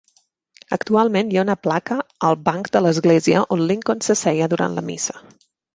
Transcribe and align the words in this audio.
Actualment 0.77 1.29
hi 1.33 1.37
ha 1.39 1.43
una 1.47 1.57
placa 1.67 1.99
al 2.31 2.39
banc 2.49 2.73
de 2.77 2.83
l'església 2.87 3.47
on 3.59 3.63
Lincoln 3.73 4.05
s'asseia 4.09 4.53
durant 4.57 4.81
la 4.81 4.91
missa. 4.93 5.21